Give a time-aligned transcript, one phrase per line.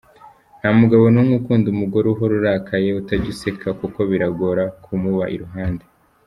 [0.59, 5.85] Nta mugabo n’umwe ukunda umugore uhora urakaye, utajya useka, kuko biragora kumuba iruhande.